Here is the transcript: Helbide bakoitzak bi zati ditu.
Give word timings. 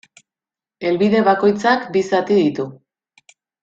Helbide 0.87 1.23
bakoitzak 1.29 1.87
bi 1.97 2.05
zati 2.11 2.43
ditu. 2.43 2.71